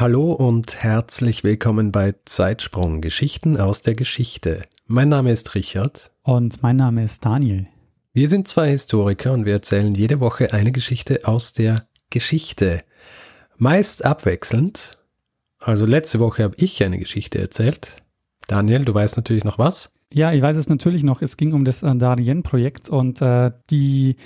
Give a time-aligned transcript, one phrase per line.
[0.00, 4.62] Hallo und herzlich willkommen bei Zeitsprung Geschichten aus der Geschichte.
[4.86, 6.10] Mein Name ist Richard.
[6.22, 7.66] Und mein Name ist Daniel.
[8.14, 12.82] Wir sind zwei Historiker und wir erzählen jede Woche eine Geschichte aus der Geschichte.
[13.58, 14.96] Meist abwechselnd.
[15.58, 17.98] Also letzte Woche habe ich eine Geschichte erzählt.
[18.48, 19.92] Daniel, du weißt natürlich noch was?
[20.14, 21.20] Ja, ich weiß es natürlich noch.
[21.20, 24.16] Es ging um das Darien-Projekt und äh, die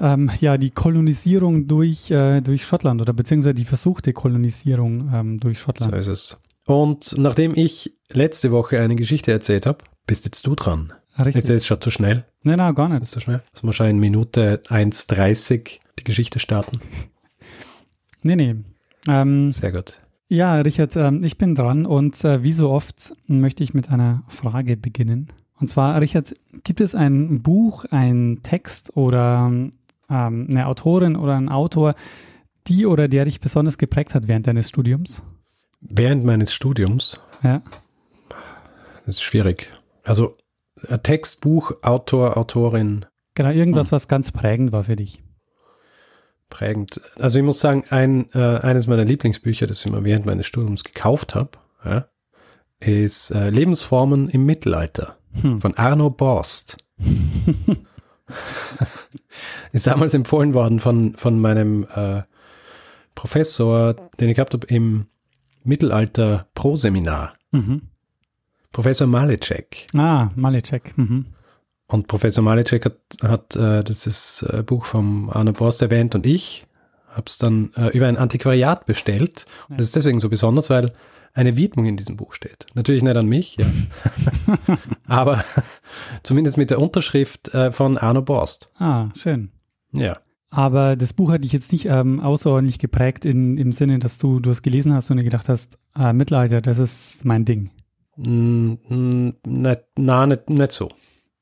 [0.00, 5.58] ähm, ja, die Kolonisierung durch, äh, durch Schottland oder beziehungsweise die versuchte Kolonisierung ähm, durch
[5.58, 5.92] Schottland.
[5.92, 6.40] So ist es.
[6.66, 10.92] Und nachdem ich letzte Woche eine Geschichte erzählt habe, bist jetzt du dran.
[11.18, 11.36] Richtig.
[11.36, 12.24] Ist das schon zu schnell?
[12.42, 13.02] Nein, nein, gar Ist nicht.
[13.02, 13.42] das zu schnell?
[13.52, 16.80] Dass wir schon in Minute 1,30 die Geschichte starten.
[18.22, 18.54] Nee, nee.
[19.06, 20.00] Ähm, Sehr gut.
[20.26, 24.24] ja, Richard, ähm, ich bin dran und äh, wie so oft möchte ich mit einer
[24.26, 25.28] Frage beginnen.
[25.60, 29.52] Und zwar, Richard, gibt es ein Buch, ein Text oder
[30.10, 31.94] ähm, eine Autorin oder ein Autor,
[32.66, 35.22] die oder der dich besonders geprägt hat während deines Studiums?
[35.80, 37.62] Während meines Studiums, Ja.
[39.04, 39.68] das ist schwierig.
[40.02, 40.36] Also
[40.88, 43.56] ein Text, Buch, Autor, Autorin, Genau, Hm.
[43.56, 45.22] irgendwas, was ganz prägend war für dich.
[46.48, 47.00] prägend.
[47.18, 50.84] Also ich muss sagen, ein, äh, eines meiner Lieblingsbücher, das ich mir während meines Studiums
[50.84, 51.50] gekauft habe,
[51.84, 52.06] ja,
[52.78, 55.60] ist äh, Lebensformen im Mittelalter Hm.
[55.60, 56.76] von Arno Borst.
[59.72, 62.22] ist damals empfohlen worden von, von meinem äh,
[63.14, 65.06] Professor, den ich gehabt habe im
[65.64, 67.34] Mittelalter Pro-Seminar.
[67.50, 67.82] Mhm.
[68.72, 69.86] Professor Malecek.
[69.96, 70.96] Ah, Malecek.
[70.96, 71.26] Mhm.
[71.88, 76.26] Und Professor Malecek hat, hat äh, das ist, äh, Buch vom Arno Borst erwähnt und
[76.26, 76.66] ich
[77.08, 79.46] habe es dann äh, über ein Antiquariat bestellt.
[79.68, 80.92] Und das ist deswegen so besonders, weil
[81.36, 82.66] eine Widmung in diesem Buch steht.
[82.74, 83.66] Natürlich nicht an mich, ja.
[85.06, 85.44] aber
[86.22, 88.70] zumindest mit der Unterschrift äh, von Arno Borst.
[88.78, 89.50] Ah, schön.
[89.92, 90.18] Ja.
[90.48, 94.40] Aber das Buch hat dich jetzt nicht ähm, außerordentlich geprägt in, im Sinne, dass du,
[94.40, 97.70] du es gelesen hast und dir gedacht hast, ah, Mittelalter, das ist mein Ding.
[98.16, 100.88] Mm, mm, nicht, na, nicht, nicht so.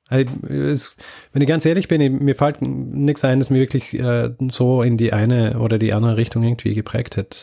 [0.09, 0.97] Also, es,
[1.33, 4.83] wenn ich ganz ehrlich bin, ich, mir fällt nichts ein, das mir wirklich äh, so
[4.83, 7.39] in die eine oder die andere Richtung irgendwie geprägt hätte.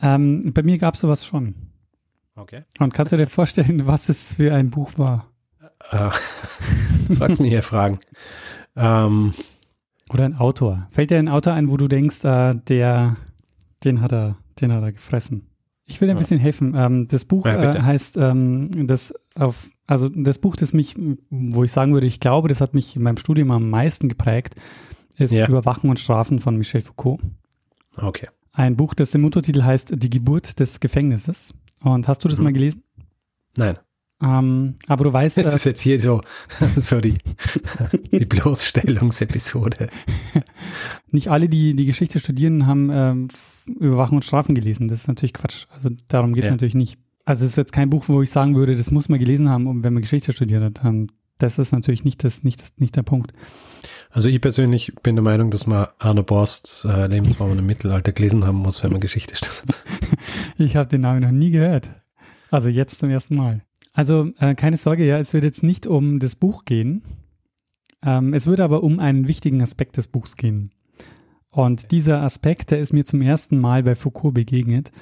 [0.00, 1.69] Ähm, bei mir gab es sowas schon.
[2.36, 2.62] Okay.
[2.78, 5.26] Und kannst du dir vorstellen, was es für ein Buch war?
[5.90, 6.10] Äh,
[7.16, 7.98] fragst mich hier Fragen.
[8.76, 9.34] Ähm,
[10.10, 10.86] Oder ein Autor?
[10.90, 13.16] Fällt dir ein Autor ein, wo du denkst, äh, der,
[13.84, 15.46] den hat er, den hat er gefressen?
[15.86, 16.20] Ich will dir ein Ja.
[16.20, 16.74] bisschen helfen.
[16.76, 20.94] Ähm, das Buch Ja, äh, heißt, ähm, das auf, also das Buch, das mich,
[21.30, 24.54] wo ich sagen würde, ich glaube, das hat mich in meinem Studium am meisten geprägt,
[25.16, 25.48] ist Ja.
[25.48, 27.20] Überwachen und Strafen von Michel Foucault.
[27.96, 28.28] okay.
[28.52, 31.54] Ein Buch, das im Untertitel heißt Die Geburt des Gefängnisses.
[31.82, 32.44] Und hast du das Mhm.
[32.44, 32.82] mal gelesen?
[33.56, 33.78] Nein.
[34.22, 36.20] Ähm, aber du weißt, Das äh, ist jetzt hier so,
[36.76, 37.16] so die,
[38.12, 39.88] die Bloßstellungsepisode.
[41.10, 43.28] nicht alle, die die Geschichte studieren, haben ähm,
[43.78, 44.88] Überwachen und Strafen gelesen.
[44.88, 45.66] Das ist natürlich Quatsch.
[45.70, 46.52] Also darum geht es Ja.
[46.52, 46.98] natürlich nicht.
[47.24, 49.82] Also es ist jetzt kein Buch, wo ich sagen würde, das muss man gelesen haben,
[49.84, 50.84] wenn man Geschichte studiert hat.
[50.84, 51.08] Ähm,
[51.38, 53.32] das ist natürlich nicht, das, nicht, das, nicht der Punkt.
[54.10, 58.44] Also ich persönlich bin der Meinung, dass man Arno Borsts äh, Lebensformen im Mittelalter gelesen
[58.44, 59.64] haben muss, wenn man Geschichte studiert.
[60.58, 61.88] Ich habe den Namen noch nie gehört.
[62.50, 63.62] Also jetzt zum ersten Mal.
[63.92, 67.02] Also äh, keine Sorge, ja, es wird jetzt nicht um das Buch gehen.
[68.02, 70.70] Ähm, es wird aber um einen wichtigen Aspekt des Buchs gehen.
[71.50, 74.92] Und dieser Aspekt, der ist mir zum ersten Mal bei Foucault begegnet.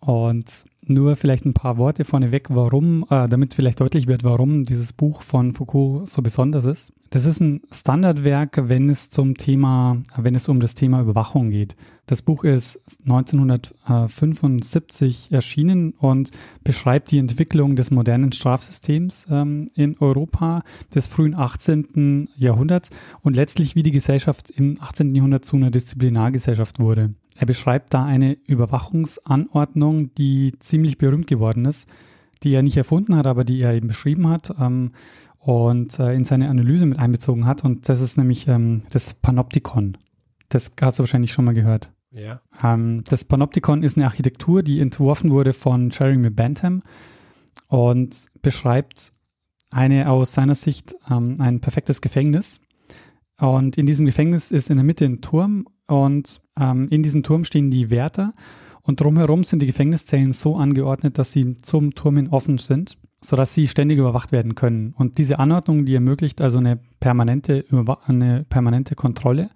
[0.00, 4.92] Und nur vielleicht ein paar Worte vorneweg, warum, äh, damit vielleicht deutlich wird, warum dieses
[4.92, 6.92] Buch von Foucault so besonders ist.
[7.10, 11.74] Das ist ein Standardwerk, wenn es zum Thema, wenn es um das Thema Überwachung geht.
[12.04, 16.32] Das Buch ist 1975 erschienen und
[16.64, 20.64] beschreibt die Entwicklung des modernen Strafsystems ähm, in Europa
[20.94, 22.28] des frühen 18.
[22.36, 22.90] Jahrhunderts
[23.22, 25.14] und letztlich wie die Gesellschaft im 18.
[25.14, 27.14] Jahrhundert zu einer Disziplinargesellschaft wurde.
[27.36, 31.88] Er beschreibt da eine Überwachungsanordnung, die ziemlich berühmt geworden ist,
[32.42, 34.92] die er nicht erfunden hat, aber die er eben beschrieben hat ähm,
[35.38, 37.64] und äh, in seine Analyse mit einbezogen hat.
[37.64, 39.96] Und das ist nämlich ähm, das Panoptikon.
[40.48, 41.90] Das hast du wahrscheinlich schon mal gehört.
[42.10, 42.40] Ja.
[42.62, 46.82] Ähm, das Panoptikon ist eine Architektur, die entworfen wurde von Jeremy Bentham
[47.68, 49.12] und beschreibt
[49.70, 52.60] eine aus seiner Sicht ähm, ein perfektes Gefängnis.
[53.38, 57.44] Und in diesem Gefängnis ist in der Mitte ein Turm und ähm, in diesem Turm
[57.44, 58.32] stehen die Wärter
[58.82, 63.54] Und drumherum sind die Gefängniszellen so angeordnet, dass sie zum Turm hin offen sind, sodass
[63.54, 64.94] sie ständig überwacht werden können.
[64.96, 67.64] Und diese Anordnung, die ermöglicht also eine permanente,
[68.06, 69.50] eine permanente Kontrolle.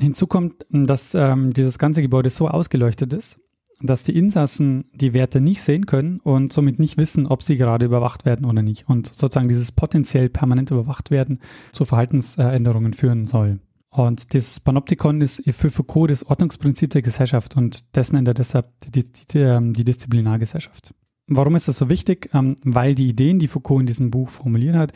[0.00, 3.40] Hinzu kommt, dass ähm, dieses ganze Gebäude so ausgeleuchtet ist,
[3.80, 7.86] dass die Insassen die Werte nicht sehen können und somit nicht wissen, ob sie gerade
[7.86, 8.88] überwacht werden oder nicht.
[8.88, 11.40] Und sozusagen dieses potenziell permanent überwacht werden
[11.72, 13.60] zu Verhaltensänderungen führen soll.
[13.90, 18.68] Und das Panoptikon ist für Foucault das Ordnungsprinzip der Gesellschaft und dessen nennt er deshalb
[18.80, 20.94] die, die, ähm, die Disziplinargesellschaft.
[21.28, 22.30] Warum ist das so wichtig?
[22.32, 24.92] Ähm, weil die Ideen, die Foucault in diesem Buch formuliert hat,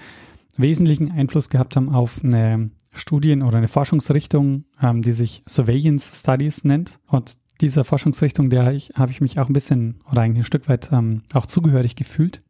[0.57, 6.65] wesentlichen Einfluss gehabt haben auf eine Studien- oder eine Forschungsrichtung, ähm, die sich Surveillance Studies
[6.65, 6.99] nennt.
[7.07, 10.69] Und dieser Forschungsrichtung, der ich, habe ich mich auch ein bisschen oder eigentlich ein Stück
[10.69, 12.43] weit ähm, auch zugehörig gefühlt.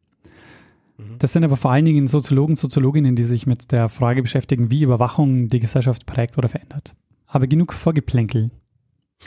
[0.97, 1.17] Mhm.
[1.19, 4.83] Das sind aber vor allen Dingen Soziologen, Soziologinnen, die sich mit der Frage beschäftigen, wie
[4.83, 6.95] Überwachung die Gesellschaft prägt oder verändert.
[7.27, 8.51] Aber genug Vorgeplänkel.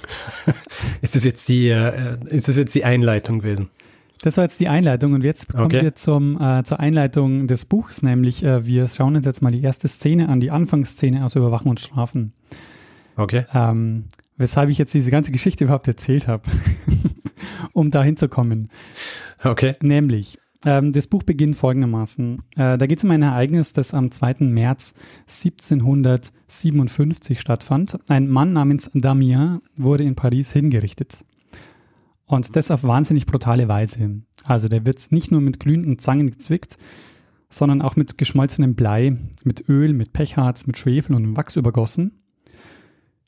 [1.03, 3.71] ist das jetzt die, äh, ist das jetzt die Einleitung gewesen?
[4.23, 5.83] Das war jetzt die Einleitung und jetzt kommen okay.
[5.83, 9.63] wir zum, äh, zur Einleitung des Buchs, nämlich äh, wir schauen uns jetzt mal die
[9.63, 12.33] erste Szene an, die Anfangsszene aus Überwachen und Strafen.
[13.17, 13.45] Okay.
[13.55, 14.05] Ähm,
[14.37, 16.45] weshalb ich jetzt diese ganze Geschichte überhaupt erzählt habe,
[17.73, 18.69] um da hinzukommen.
[19.43, 19.75] Okay.
[19.81, 22.43] Nämlich, ähm, das Buch beginnt folgendermaßen.
[22.57, 24.37] Äh, da geht es um ein Ereignis, das am 2.
[24.41, 24.95] März
[25.29, 27.99] 1757 stattfand.
[28.09, 31.25] Ein Mann namens Damien wurde in Paris hingerichtet.
[32.27, 34.23] Und das auf wahnsinnig brutale Weise.
[34.45, 36.77] Also der wird nicht nur mit glühenden Zangen gezwickt,
[37.49, 42.23] sondern auch mit geschmolzenem Blei, mit Öl, mit Pechharz, mit Schwefel und Wachs übergossen.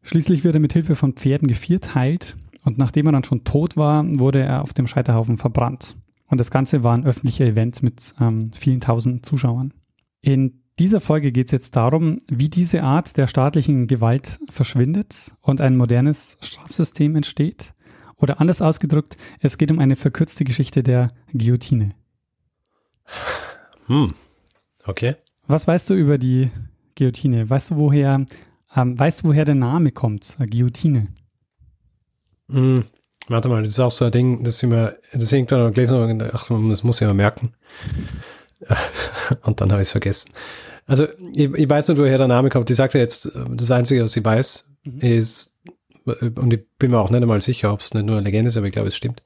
[0.03, 4.05] Schließlich wird er mit Hilfe von Pferden gevierteilt und nachdem er dann schon tot war,
[4.19, 5.97] wurde er auf dem Scheiterhaufen verbrannt.
[6.27, 9.73] Und das Ganze war ein öffentlicher Event mit ähm, vielen tausend Zuschauern.
[10.21, 15.61] In dieser Folge geht es jetzt darum, wie diese Art der staatlichen Gewalt verschwindet und
[15.61, 17.75] ein modernes Strafsystem entsteht.
[18.19, 21.94] Oder anders ausgedrückt, es geht um eine verkürzte Geschichte der Guillotine.
[23.87, 24.15] Hm,
[24.85, 25.17] okay.
[25.47, 26.50] Was weißt du über die
[26.97, 27.49] Guillotine?
[27.49, 28.26] Weißt du, woher,
[28.76, 31.09] ähm, weißt du, woher der Name kommt, Guillotine?
[32.50, 32.85] Hm,
[33.29, 36.23] warte mal, das ist auch so ein Ding, das immer, das irgendwann noch gelesen und
[36.35, 37.55] ach, das muss ich immer merken.
[39.43, 40.32] und dann habe ich es vergessen.
[40.87, 42.71] Also, ich, ich, weiß nicht, woher der Name kommt.
[42.71, 45.00] Ich sagte jetzt, das Einzige, was ich weiß, mhm.
[45.00, 45.59] ist,
[46.08, 48.56] und ich bin mir auch nicht einmal sicher, ob es nicht nur eine Legende ist,
[48.56, 49.22] aber ich glaube, es stimmt,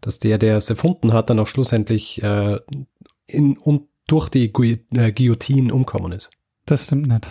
[0.00, 2.58] dass der, der es erfunden hat, dann auch schlussendlich äh,
[3.26, 6.30] in, und durch die Gu äh, Guillotine umkommen ist.
[6.66, 7.30] Das stimmt nicht.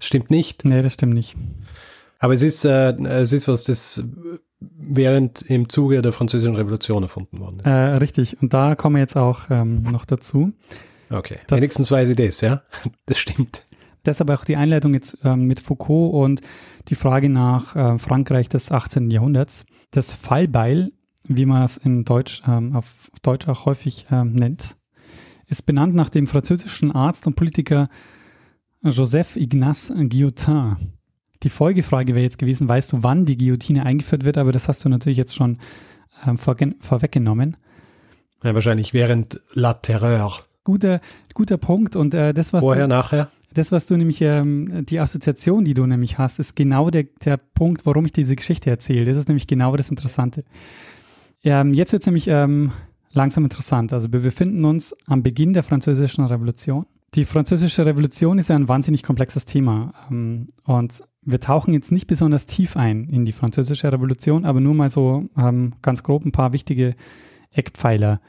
[0.00, 0.64] Stimmt nicht?
[0.64, 1.36] Nee, das stimmt nicht.
[2.18, 4.02] Aber es ist, äh, es ist was, das
[4.60, 7.66] während im Zuge der Französischen Revolution erfunden worden ist.
[7.66, 10.52] Äh, richtig, und da kommen wir jetzt auch ähm, noch dazu.
[11.10, 12.62] Okay, das, wenigstens weiß ich das, ja.
[13.06, 13.64] Das stimmt.
[14.06, 16.40] Deshalb auch die Einleitung jetzt ähm, mit Foucault und
[16.88, 19.10] die Frage nach äh, Frankreich des 18.
[19.10, 19.66] Jahrhunderts.
[19.90, 20.92] Das Fallbeil,
[21.26, 24.76] wie man es in Deutsch, ähm, auf Deutsch auch häufig ähm, nennt,
[25.46, 27.88] ist benannt nach dem französischen Arzt und Politiker
[28.82, 30.76] Joseph Ignace Guillotin.
[31.42, 34.38] Die Folgefrage wäre jetzt gewesen, weißt du, wann die Guillotine eingeführt wird?
[34.38, 35.58] Aber das hast du natürlich jetzt schon
[36.26, 37.56] ähm, vor, vorweggenommen.
[38.42, 40.32] Ja, wahrscheinlich während La Terreur.
[40.64, 41.00] Guter,
[41.34, 41.96] guter Punkt.
[41.96, 42.60] Und äh, das, was.
[42.60, 43.28] Vorher, nachher?
[43.54, 47.36] Das, was du nämlich, ähm, die Assoziation, die du nämlich hast, ist genau der, der
[47.36, 49.04] Punkt, warum ich diese Geschichte erzähle.
[49.04, 50.44] Das ist nämlich genau das Interessante.
[51.44, 52.72] Ähm, jetzt wird es nämlich ähm,
[53.12, 53.92] langsam interessant.
[53.92, 56.84] Also wir befinden uns am Beginn der Französischen Revolution.
[57.14, 59.94] Die Französische Revolution ist ja ein wahnsinnig komplexes Thema.
[60.10, 64.74] Ähm, und wir tauchen jetzt nicht besonders tief ein in die Französische Revolution, aber nur
[64.74, 66.96] mal so ähm, ganz grob ein paar wichtige
[67.52, 68.20] Eckpfeiler.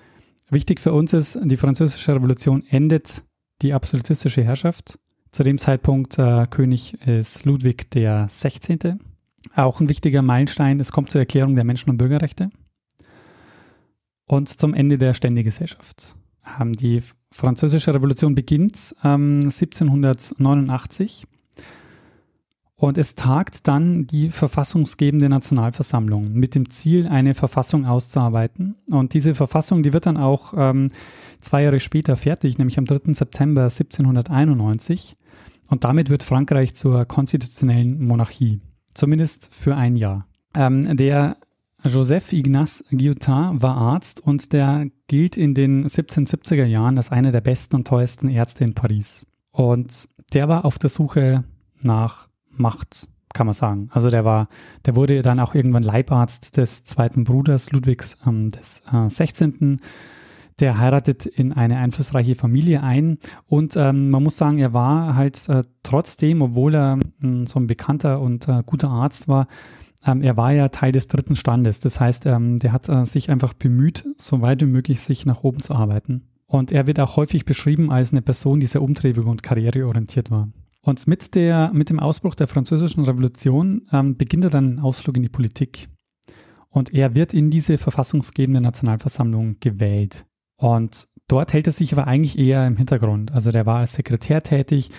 [0.52, 3.24] Wichtig für uns ist, die Französische Revolution endet
[3.64, 5.00] die absolutistische Herrschaft
[5.36, 9.02] zu dem Zeitpunkt äh, König ist Ludwig der 16.
[9.54, 10.80] Auch ein wichtiger Meilenstein.
[10.80, 12.52] Es kommt zur Erklärung der Menschen- und Bürgerrechte.
[14.28, 16.16] Und zum Ende der Ständegesellschaft.
[16.58, 21.28] Ähm, die Französische Revolution beginnt ähm, 1789
[22.78, 28.76] und es tagt dann die verfassungsgebende Nationalversammlung mit dem Ziel, eine Verfassung auszuarbeiten.
[28.90, 30.90] Und diese Verfassung, die wird dann auch ähm,
[31.42, 33.14] zwei Jahre später fertig, nämlich am 3.
[33.14, 35.16] September 1791.
[35.68, 38.62] Und damit wird Frankreich zur konstitutionellen Monarchie,
[38.94, 40.28] zumindest für ein Jahr.
[40.54, 41.38] Ähm, der
[41.84, 47.42] Joseph Ignace Guillotin war Arzt und der gilt in den 1770er Jahren als einer der
[47.42, 49.28] besten und teuersten Ärzte in Paris.
[49.52, 51.44] Und der war auf der Suche
[51.82, 53.90] nach Macht, kann man sagen.
[53.92, 54.48] Also der war,
[54.86, 59.80] der wurde dann auch irgendwann Leibarzt des zweiten Bruders Ludwigs ähm, des äh, 16
[60.60, 65.50] der heiratet in eine einflussreiche Familie ein und ähm, man muss sagen, er war halt
[65.50, 69.48] äh, trotzdem, obwohl er äh, so ein bekannter und äh, guter Arzt war,
[70.06, 71.80] ähm, er war ja Teil des dritten Standes.
[71.80, 75.44] Das heißt, ähm, der hat äh, sich einfach bemüht, so weit wie möglich sich nach
[75.44, 76.28] oben zu arbeiten.
[76.46, 80.50] Und er wird auch häufig beschrieben als eine Person, die sehr umtriebig und karriereorientiert war.
[80.82, 85.18] Und mit, der, mit dem Ausbruch der Französischen Revolution ähm, beginnt er dann einen Ausflug
[85.18, 85.90] in die Politik.
[86.70, 90.26] Und er wird in diese verfassungsgebende Nationalversammlung gewählt.
[90.58, 93.32] Und dort hält er sich aber eigentlich eher im Hintergrund.
[93.32, 94.92] Also der war als Sekretär tätig.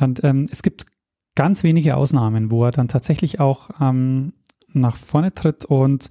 [0.00, 0.86] Und ähm, es gibt
[1.34, 4.32] ganz wenige Ausnahmen, wo er dann tatsächlich auch ähm,
[4.72, 6.08] nach vorne tritt und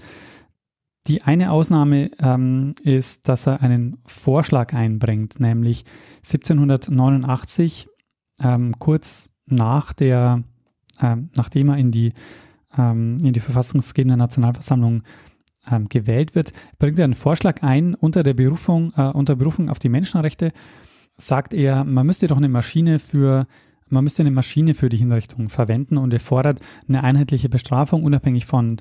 [1.08, 5.84] die eine Ausnahme ähm, ist, dass er einen Vorschlag einbringt, nämlich
[6.20, 7.90] 1789,
[8.42, 10.44] ähm, kurz nach der,
[11.02, 12.14] ähm, nachdem er in die,
[12.78, 15.04] ähm, in die verfassungsgebende Nationalversammlung
[15.70, 19.80] ähm, gewählt wird, bringt er einen Vorschlag ein unter der Berufung, äh, unter Berufung auf
[19.80, 20.52] die Menschenrechte,
[21.18, 23.48] sagt er, man müsste doch eine Maschine für
[23.90, 28.46] man müsste eine Maschine für die Hinrichtung verwenden und er fordert eine einheitliche Bestrafung unabhängig
[28.48, 28.78] von,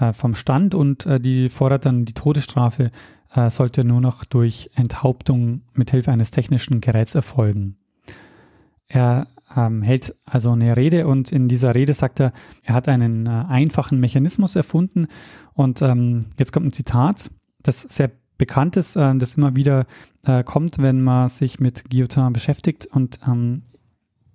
[0.00, 2.90] äh, vom Stand und äh, die fordert dann die Todesstrafe
[3.34, 7.76] äh, sollte nur noch durch Enthauptung mithilfe eines technischen Geräts erfolgen.
[8.88, 12.32] Er ähm, hält also eine Rede und in dieser Rede sagt er,
[12.62, 15.08] er hat einen äh, einfachen Mechanismus erfunden
[15.52, 17.30] und ähm, jetzt kommt ein Zitat,
[17.62, 19.86] das sehr bekannt ist, äh, das immer wieder
[20.24, 23.62] äh, kommt, wenn man sich mit Guillotin beschäftigt und ähm,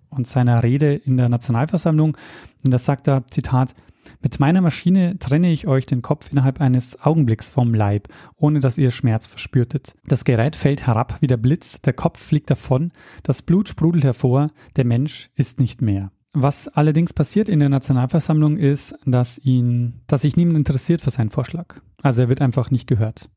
[0.10, 2.18] und seiner Rede in der Nationalversammlung.
[2.64, 3.76] Und da sagt er, Zitat,
[4.22, 8.78] mit meiner Maschine trenne ich euch den Kopf innerhalb eines Augenblicks vom Leib, ohne dass
[8.78, 9.96] ihr Schmerz verspürtet.
[10.06, 12.92] Das Gerät fällt herab wie der Blitz, der Kopf fliegt davon,
[13.24, 16.12] das Blut sprudelt hervor, der Mensch ist nicht mehr.
[16.34, 21.32] Was allerdings passiert in der Nationalversammlung ist, dass ihn, dass sich niemand interessiert für seinen
[21.32, 21.82] Vorschlag.
[22.04, 23.30] Also er wird einfach nicht gehört.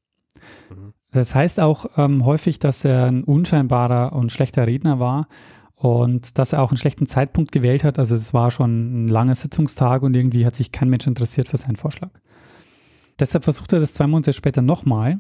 [0.69, 0.93] Mhm.
[1.13, 5.29] Das heißt auch ähm, häufig, dass er ein unscheinbarer und schlechter Redner war
[5.83, 7.99] und dass er auch einen schlechten Zeitpunkt gewählt hat.
[7.99, 11.57] Also es war schon ein langer Sitzungstag und irgendwie hat sich kein Mensch interessiert für
[11.57, 12.11] seinen Vorschlag.
[13.19, 15.19] Deshalb versucht er das zwei Monate später nochmal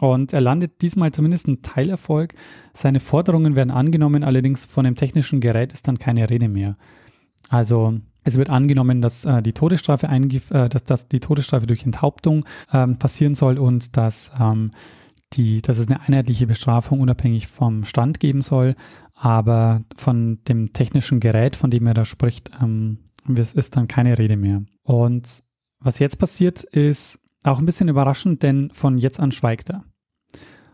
[0.00, 2.34] und er landet diesmal zumindest einen Teilerfolg.
[2.74, 6.76] Seine Forderungen werden angenommen, allerdings von dem technischen Gerät ist dann keine Rede mehr.
[7.48, 7.94] Also
[8.24, 12.44] es wird angenommen, dass äh, die Todesstrafe äh, dass, dass die Todesstrafe durch Enthauptung
[12.74, 14.70] ähm, passieren soll und dass ähm,
[15.32, 18.74] die, dass es eine einheitliche Bestrafung unabhängig vom Stand geben soll
[19.24, 24.36] aber von dem technischen Gerät, von dem er da spricht, ähm, ist dann keine Rede
[24.36, 24.64] mehr.
[24.82, 25.42] Und
[25.80, 29.84] was jetzt passiert, ist auch ein bisschen überraschend, denn von jetzt an schweigt er.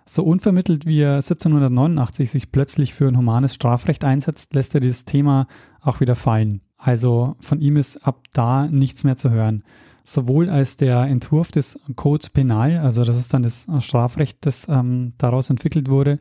[0.05, 5.05] So unvermittelt wie er 1789 sich plötzlich für ein humanes Strafrecht einsetzt, lässt er dieses
[5.05, 5.47] Thema
[5.81, 6.63] auch wieder fallen.
[6.77, 9.63] Also von ihm ist ab da nichts mehr zu hören.
[10.03, 15.13] Sowohl als der Entwurf des Code Penal, also das ist dann das Strafrecht, das ähm,
[15.19, 16.19] daraus entwickelt wurde,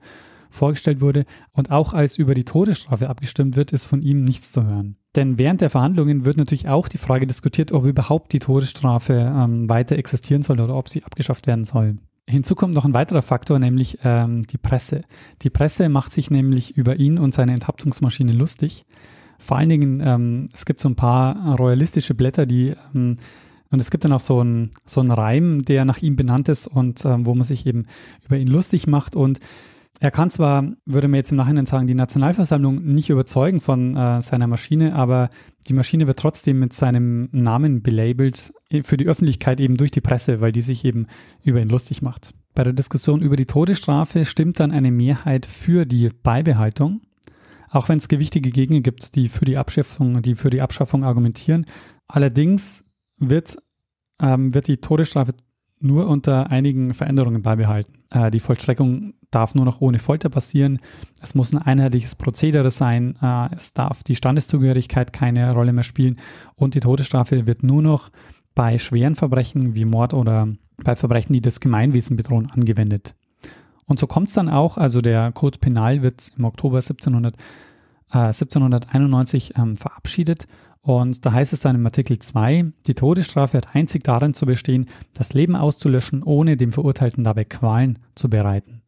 [0.50, 4.66] vorgestellt wurde und auch als über die Todesstrafe abgestimmt wird, ist von ihm nichts zu
[4.66, 4.98] hören.
[5.16, 9.70] Denn während der Verhandlungen wird natürlich auch die Frage diskutiert, ob überhaupt die Todesstrafe ähm,
[9.70, 11.98] weiter existieren soll oder ob sie abgeschafft werden soll.
[12.28, 15.02] Hinzu kommt noch ein weiterer Faktor, nämlich ähm, die Presse.
[15.42, 18.84] Die Presse macht sich nämlich über ihn und seine Enthauptungsmaschine lustig.
[19.40, 23.16] Vor allen Dingen, ähm, es gibt so ein paar royalistische Blätter, die ähm,
[23.72, 27.06] und es gibt dann auch so einen so Reim, der nach ihm benannt ist und
[27.06, 27.86] ähm, wo man sich eben
[28.26, 29.16] über ihn lustig macht.
[29.16, 29.40] Und
[30.02, 34.22] er kann zwar, würde man jetzt im Nachhinein sagen, die Nationalversammlung nicht überzeugen von äh,
[34.22, 35.30] seiner Maschine, aber
[35.68, 40.00] die Maschine wird trotzdem mit seinem Namen belabelt äh, für die Öffentlichkeit eben durch die
[40.00, 41.08] Presse, weil die sich eben
[41.44, 42.34] über ihn lustig macht.
[42.56, 47.02] Bei der Diskussion über die Todesstrafe stimmt dann eine Mehrheit für die Beibehaltung,
[47.70, 51.66] auch wenn es gewichtige Gegner gibt, die für die Abschaffung, die für die Abschaffung argumentieren.
[52.08, 52.86] Allerdings
[53.18, 53.58] wird,
[54.22, 55.34] ähm, wird die Todesstrafe
[55.82, 57.94] nur unter einigen Veränderungen beibehalten.
[58.10, 60.80] Äh, die Vollstreckung darf nur noch ohne Folter passieren.
[61.22, 63.16] Es muss ein einheitliches Prozedere sein.
[63.22, 66.18] Äh, es darf die Standeszugehörigkeit keine Rolle mehr spielen.
[66.56, 68.10] Und die Todesstrafe wird nur noch
[68.56, 70.48] bei schweren Verbrechen wie Mord oder
[70.84, 73.16] bei Verbrechen, die das Gemeinwesen bedrohen, angewendet.
[73.86, 77.36] Und so kommt es dann auch, also der Code Penal wird im Oktober 1700,
[78.12, 80.46] äh, 1791 ähm, verabschiedet
[80.82, 84.88] und da heißt es dann im Artikel 2, die Todesstrafe hat einzig darin zu bestehen,
[85.14, 88.79] das Leben auszulöschen, ohne dem Verurteilten dabei Qualen zu bereiten.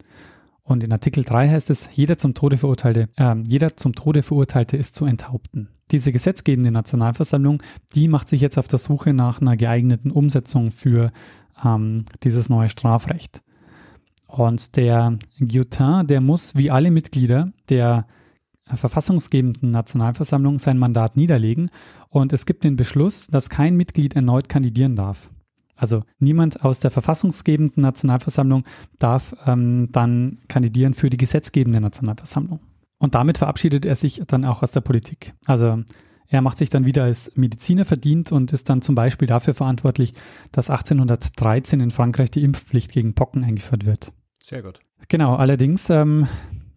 [0.72, 4.78] Und in Artikel 3 heißt es, jeder zum Tode verurteilte, äh, jeder zum Tode verurteilte
[4.78, 5.68] ist zu enthaupten.
[5.92, 7.62] Diese gesetzgebende Nationalversammlung,
[7.94, 11.12] die macht sich jetzt auf der Suche nach einer geeigneten Umsetzung für
[11.66, 13.42] ähm, dieses neue Strafrecht.
[14.28, 18.08] Und der Guillotin, der muss wie alle Mitglieder der
[18.64, 21.70] verfassungsgebenden Nationalversammlung sein Mandat niederlegen
[22.08, 25.32] und es gibt den Beschluss, dass kein Mitglied erneut kandidieren darf.
[25.82, 28.66] Also niemand aus der verfassungsgebenden Nationalversammlung
[29.00, 32.60] darf ähm, dann kandidieren für die gesetzgebende Nationalversammlung.
[33.00, 35.34] Und damit verabschiedet er sich dann auch aus der Politik.
[35.48, 35.80] Also
[36.32, 40.14] Er macht sich dann wieder als Mediziner verdient und ist dann zum Beispiel dafür verantwortlich,
[40.54, 44.14] dass 1813 in Frankreich die Impfpflicht gegen Pocken eingeführt wird.
[44.42, 44.80] Sehr gut.
[45.10, 46.28] Genau, allerdings, ähm,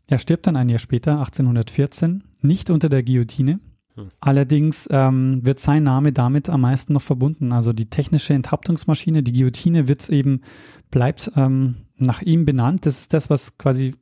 [0.08, 3.60] er stirbt dann ein Jahr später, 1814, nicht unter der Guillotine.
[3.94, 4.10] Hm.
[4.20, 7.52] Allerdings ähm, wird sein Name damit am meisten noch verbunden.
[7.52, 10.42] Also die technische Enthauptungsmaschine, die Guillotine wird eben,
[10.90, 12.86] bleibt ähm, nach ihm benannt.
[12.86, 13.94] Das ist das, was quasi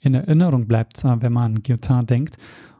[0.00, 2.36] in Erinnerung bleibt, äh, wenn man an Guillotin denkt,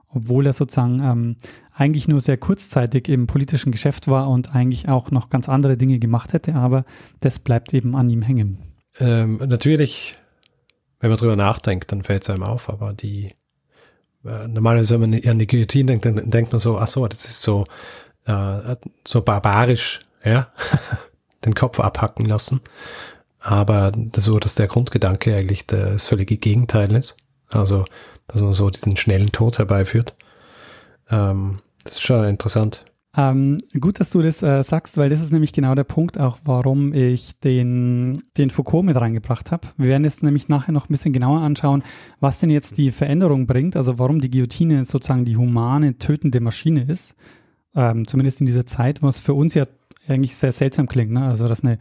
[0.08, 1.36] obwohl er sozusagen ähm,
[1.72, 5.98] eigentlich nur sehr kurzzeitig im politischen Geschäft war und eigentlich auch noch ganz andere Dinge
[5.98, 6.84] gemacht hätte, aber
[7.20, 8.58] das bleibt eben an ihm hängen.
[9.00, 10.16] Ähm, natürlich,
[11.00, 13.32] wenn man drüber nachdenkt, dann fällt es einem auf, aber die
[14.24, 17.42] normalerweise, wenn man an die Guillotine denkt, dann denkt man so, ach so, das ist
[17.42, 17.66] so,
[18.26, 18.76] äh,
[19.06, 20.48] so barbarisch, ja,
[21.44, 22.60] den Kopf abhacken lassen.
[23.40, 27.16] Aber so, dass der Grundgedanke eigentlich das völlige Gegenteil ist.
[27.50, 27.84] Also,
[28.26, 30.14] dass man so diesen schnellen Tod herbeiführt.
[31.10, 32.86] Ähm, das ist schon interessant.
[33.16, 36.38] Ähm, gut, dass du das äh, sagst, weil das ist nämlich genau der Punkt auch,
[36.44, 39.68] warum ich den, den Foucault mit reingebracht habe.
[39.76, 41.84] Wir werden jetzt nämlich nachher noch ein bisschen genauer anschauen,
[42.18, 46.82] was denn jetzt die Veränderung bringt, also warum die Guillotine sozusagen die humane, tötende Maschine
[46.82, 47.14] ist.
[47.76, 49.64] Ähm, zumindest in dieser Zeit, was für uns ja
[50.08, 51.12] eigentlich sehr seltsam klingt.
[51.12, 51.24] Ne?
[51.24, 51.78] Also, dass eine,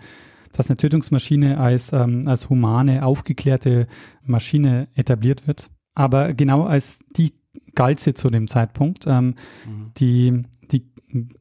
[0.52, 3.88] dass eine Tötungsmaschine als, ähm, als humane, aufgeklärte
[4.26, 5.70] Maschine etabliert wird.
[5.96, 7.34] Aber genau als die
[7.76, 9.06] galt sie zu dem Zeitpunkt.
[9.08, 9.36] Ähm,
[9.66, 9.92] mhm.
[9.98, 10.44] Die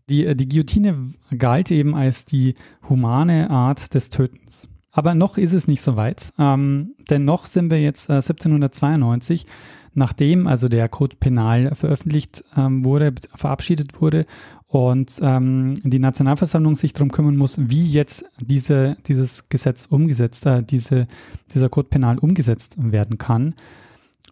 [0.09, 2.55] die, äh, die Guillotine galt eben als die
[2.89, 4.69] humane Art des Tötens.
[4.91, 9.47] Aber noch ist es nicht so weit, ähm, denn noch sind wir jetzt äh, 1792,
[9.95, 14.27] nachdem also der Code Penal veröffentlicht ähm, wurde, verabschiedet wurde
[14.69, 20.63] und ähm, die Nationalversammlung sich darum kümmern muss, wie jetzt diese, dieses Gesetz umgesetzt, äh,
[20.63, 21.07] diese,
[21.55, 23.55] dieser Code Penal umgesetzt werden kann.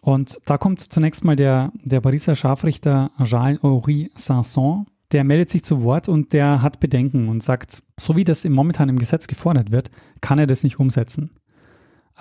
[0.01, 5.83] Und da kommt zunächst mal der, der Pariser Scharfrichter Jean-Henri Sanson der meldet sich zu
[5.83, 9.71] Wort und der hat Bedenken und sagt, so wie das im momentan im Gesetz gefordert
[9.71, 9.91] wird,
[10.21, 11.31] kann er das nicht umsetzen.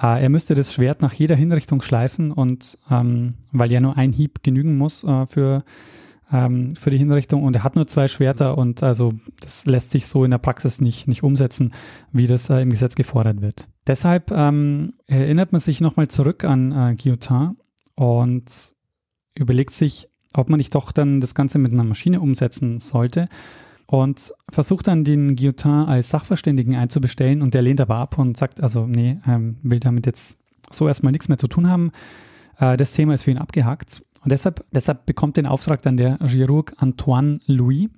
[0.01, 4.13] Äh, er müsste das Schwert nach jeder Hinrichtung schleifen und ähm, weil ja nur ein
[4.13, 5.65] Hieb genügen muss äh, für,
[6.33, 10.07] ähm, für die Hinrichtung und er hat nur zwei Schwerter und also das lässt sich
[10.07, 11.73] so in der Praxis nicht, nicht umsetzen,
[12.13, 13.69] wie das äh, im Gesetz gefordert wird.
[13.87, 17.57] Deshalb ähm, erinnert man sich nochmal zurück an äh, Guillotin
[17.95, 18.75] und
[19.35, 23.29] überlegt sich, ob man nicht doch dann das Ganze mit einer Maschine umsetzen sollte
[23.87, 28.63] und versucht dann den Guillotin als Sachverständigen einzubestellen und der lehnt aber ab und sagt,
[28.63, 30.39] also nee, ähm, will damit jetzt
[30.71, 31.91] so erstmal nichts mehr zu tun haben.
[32.59, 36.19] Äh, das Thema ist für ihn abgehakt und deshalb, deshalb bekommt den Auftrag dann der
[36.27, 37.89] Chirurg Antoine Louis.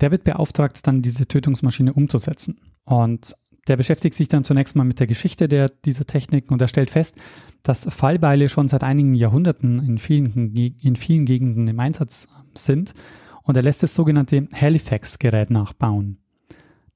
[0.00, 2.58] Der wird beauftragt, dann diese Tötungsmaschine umzusetzen.
[2.84, 3.36] Und
[3.68, 6.90] der beschäftigt sich dann zunächst mal mit der Geschichte der, dieser Techniken und er stellt
[6.90, 7.16] fest,
[7.62, 12.94] dass Fallbeile schon seit einigen Jahrhunderten in vielen, in vielen Gegenden im Einsatz sind
[13.42, 16.18] und er lässt das sogenannte Halifax-Gerät nachbauen.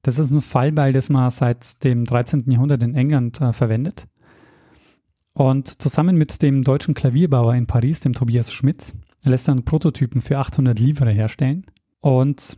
[0.01, 2.49] Das ist ein Fallbeil, das man seit dem 13.
[2.51, 4.07] Jahrhundert in England äh, verwendet.
[5.33, 10.21] Und zusammen mit dem deutschen Klavierbauer in Paris, dem Tobias Schmidt, lässt er einen Prototypen
[10.21, 11.65] für 800 Livre herstellen.
[11.99, 12.57] Und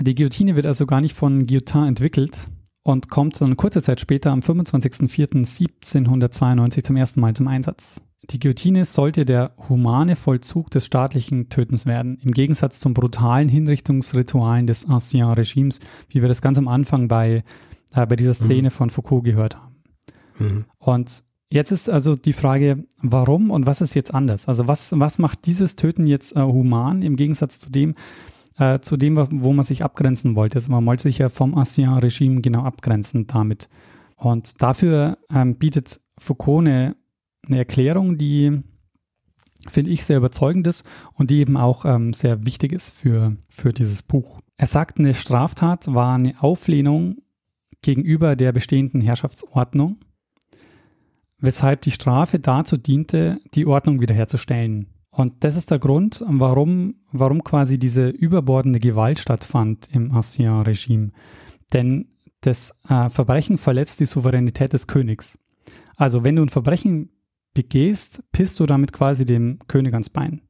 [0.00, 2.48] die Guillotine wird also gar nicht von Guillotin entwickelt,
[2.82, 8.02] und kommt dann kurze Zeit später am 25.04.1792 zum ersten Mal zum Einsatz.
[8.30, 14.66] Die Guillotine sollte der humane Vollzug des staatlichen Tötens werden, im Gegensatz zum brutalen Hinrichtungsritualen
[14.66, 17.42] des Ancien Regimes, wie wir das ganz am Anfang bei,
[17.92, 18.72] äh, bei dieser Szene mhm.
[18.72, 19.82] von Foucault gehört haben.
[20.38, 20.64] Mhm.
[20.78, 24.48] Und jetzt ist also die Frage, warum und was ist jetzt anders?
[24.48, 27.94] Also was, was macht dieses Töten jetzt äh, human im Gegensatz zu dem,
[28.58, 30.56] äh, zu dem, wo man sich abgrenzen wollte.
[30.56, 33.68] Also man wollte sich ja vom Ancien-Regime genau abgrenzen damit.
[34.16, 36.96] Und dafür ähm, bietet Foucault eine,
[37.46, 38.62] eine Erklärung, die
[39.68, 40.84] finde ich sehr überzeugend ist
[41.14, 44.40] und die eben auch ähm, sehr wichtig ist für, für dieses Buch.
[44.56, 47.18] Er sagt, eine Straftat war eine Auflehnung
[47.82, 49.98] gegenüber der bestehenden Herrschaftsordnung,
[51.38, 54.88] weshalb die Strafe dazu diente, die Ordnung wiederherzustellen.
[55.10, 61.10] Und das ist der Grund, warum, warum quasi diese überbordende Gewalt stattfand im Ancien-Regime.
[61.72, 62.08] Denn
[62.40, 65.38] das äh, Verbrechen verletzt die Souveränität des Königs.
[65.96, 67.10] Also wenn du ein Verbrechen
[67.52, 70.42] begehst, pisst du damit quasi dem König ans Bein.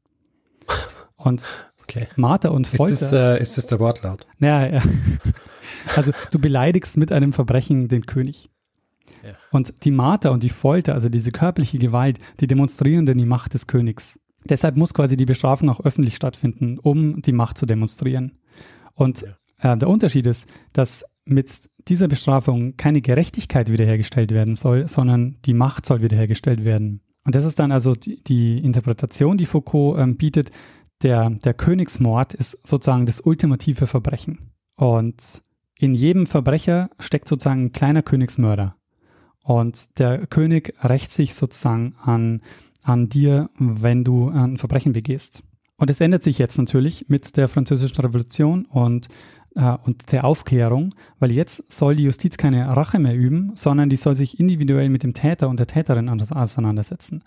[1.17, 1.47] Und
[1.81, 2.07] okay.
[2.15, 2.91] Marter und Folter.
[2.91, 4.25] Ist das, äh, ist das der Wortlaut?
[4.39, 4.81] Ja, ja.
[5.95, 8.51] Also du beleidigst mit einem Verbrechen den König.
[9.23, 9.33] Ja.
[9.51, 13.55] Und die Marter und die Folter, also diese körperliche Gewalt, die demonstrieren denn die Macht
[13.55, 14.19] des Königs.
[14.49, 18.39] Deshalb muss quasi die Bestrafung auch öffentlich stattfinden, um die Macht zu demonstrieren.
[18.93, 19.23] Und
[19.59, 25.53] äh, der Unterschied ist, dass mit dieser Bestrafung keine Gerechtigkeit wiederhergestellt werden soll, sondern die
[25.53, 27.01] Macht soll wiederhergestellt werden.
[27.23, 30.49] Und das ist dann also die, die Interpretation, die Foucault ähm, bietet,
[31.03, 34.51] der, der Königsmord ist sozusagen das ultimative Verbrechen.
[34.75, 35.41] Und
[35.77, 38.75] in jedem Verbrecher steckt sozusagen ein kleiner Königsmörder.
[39.43, 42.41] Und der König rächt sich sozusagen an,
[42.83, 45.43] an dir, wenn du ein Verbrechen begehst.
[45.77, 49.07] Und es ändert sich jetzt natürlich mit der Französischen Revolution und,
[49.55, 53.95] äh, und der Aufklärung, weil jetzt soll die Justiz keine Rache mehr üben, sondern die
[53.95, 57.23] soll sich individuell mit dem Täter und der Täterin auseinandersetzen.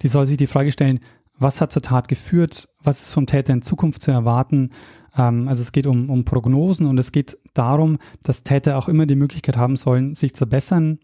[0.00, 1.00] Die soll sich die Frage stellen,
[1.38, 4.70] was hat zur Tat geführt, was ist vom Täter in Zukunft zu erwarten.
[5.16, 9.04] Ähm, also es geht um, um Prognosen und es geht darum, dass Täter auch immer
[9.04, 10.98] die Möglichkeit haben sollen, sich zu bessern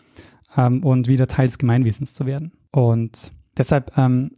[0.57, 2.53] ähm, und wieder Teil des Gemeinwesens zu werden.
[2.71, 4.31] Und deshalb ähm,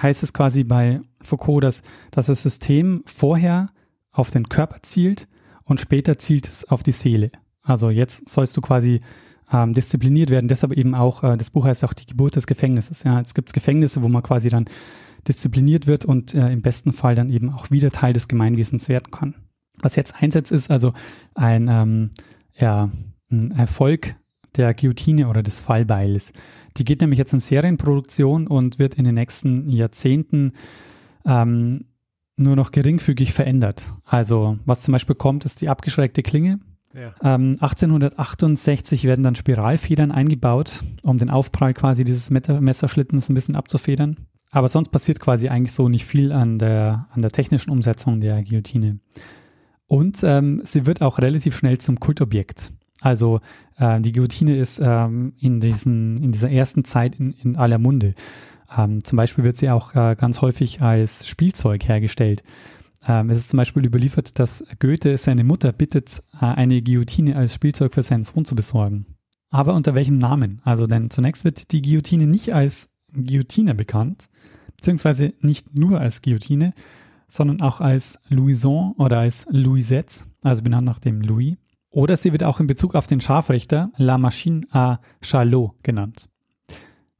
[0.00, 3.70] heißt es quasi bei Foucault, dass, dass das System vorher
[4.10, 5.28] auf den Körper zielt
[5.64, 7.30] und später zielt es auf die Seele.
[7.62, 9.00] Also jetzt sollst du quasi
[9.52, 10.48] ähm, diszipliniert werden.
[10.48, 13.02] Deshalb eben auch, äh, das Buch heißt auch die Geburt des Gefängnisses.
[13.02, 14.66] Ja, es gibt Gefängnisse, wo man quasi dann
[15.26, 19.10] diszipliniert wird und äh, im besten Fall dann eben auch wieder Teil des Gemeinwesens werden
[19.10, 19.34] kann.
[19.80, 20.92] Was jetzt einsetzt, ist also
[21.34, 22.10] ein, ähm,
[22.54, 22.90] ja,
[23.30, 24.16] ein Erfolg
[24.56, 26.32] der Guillotine oder des Fallbeils.
[26.76, 30.52] Die geht nämlich jetzt in Serienproduktion und wird in den nächsten Jahrzehnten
[31.24, 31.86] ähm,
[32.36, 33.92] nur noch geringfügig verändert.
[34.04, 36.60] Also was zum Beispiel kommt, ist die abgeschrägte Klinge.
[36.94, 37.14] Ja.
[37.22, 44.16] Ähm, 1868 werden dann Spiralfedern eingebaut, um den Aufprall quasi dieses Messerschlittens ein bisschen abzufedern.
[44.50, 48.42] Aber sonst passiert quasi eigentlich so nicht viel an der, an der technischen Umsetzung der
[48.44, 49.00] Guillotine.
[49.88, 52.72] Und ähm, sie wird auch relativ schnell zum Kultobjekt.
[53.04, 53.40] Also
[53.78, 58.14] äh, die Guillotine ist ähm, in, diesen, in dieser ersten Zeit in, in aller Munde.
[58.76, 62.42] Ähm, zum Beispiel wird sie auch äh, ganz häufig als Spielzeug hergestellt.
[63.06, 67.52] Ähm, es ist zum Beispiel überliefert, dass Goethe seine Mutter bittet, äh, eine Guillotine als
[67.52, 69.04] Spielzeug für seinen Sohn zu besorgen.
[69.50, 70.62] Aber unter welchem Namen?
[70.64, 74.30] Also denn zunächst wird die Guillotine nicht als Guillotine bekannt,
[74.76, 76.72] beziehungsweise nicht nur als Guillotine,
[77.28, 81.56] sondern auch als Louison oder als Louisette, also benannt nach dem Louis.
[81.94, 86.28] Oder sie wird auch in Bezug auf den Scharfrichter La Machine à Charlot genannt.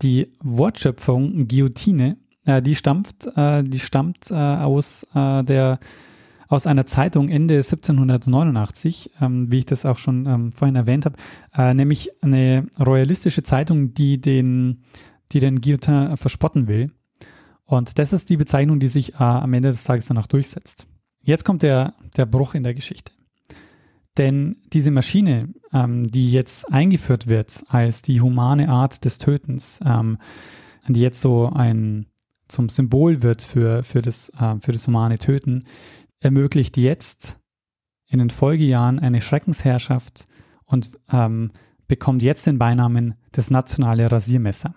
[0.03, 5.79] Die Wortschöpfung Guillotine, äh, die stammt, äh, die stammt äh, aus äh, der
[6.49, 11.17] aus einer Zeitung Ende 1789, ähm, wie ich das auch schon ähm, vorhin erwähnt habe,
[11.57, 14.83] äh, nämlich eine royalistische Zeitung, die den,
[15.31, 16.91] die den Guillotin verspotten will.
[17.65, 20.87] Und das ist die Bezeichnung, die sich äh, am Ende des Tages danach durchsetzt.
[21.23, 23.13] Jetzt kommt der, der Bruch in der Geschichte.
[24.17, 30.19] Denn diese Maschine, ähm, die jetzt eingeführt wird als die humane Art des Tötens, ähm,
[30.89, 32.07] die jetzt so ein
[32.47, 35.65] zum Symbol wird für, für, das, äh, für das humane Töten,
[36.21, 37.39] ermöglicht jetzt
[38.07, 40.27] in den Folgejahren eine Schreckensherrschaft
[40.67, 41.51] und ähm,
[41.89, 44.75] bekommt jetzt den Beinamen das nationale Rasiermesser.